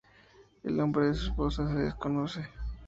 [0.63, 2.49] El nombre de su esposa se desconoce.